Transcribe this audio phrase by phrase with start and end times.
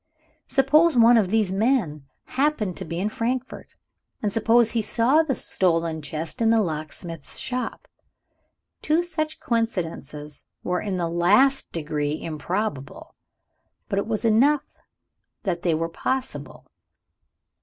[0.47, 3.75] Suppose one of these men happened to be in Frankfort?
[4.19, 7.87] and suppose he saw the stolen chest in the locksmith's shop?
[8.81, 13.13] Two such coincidences were in the last degree improbable
[13.89, 14.63] but it was enough
[15.43, 16.65] that they were possible.